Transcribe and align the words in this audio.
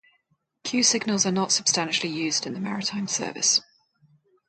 Q 0.63 0.81
signals 0.81 1.27
are 1.27 1.31
not 1.31 1.51
substantially 1.51 2.11
used 2.11 2.47
in 2.47 2.55
the 2.55 2.59
maritime 2.59 3.05
service. 3.07 3.61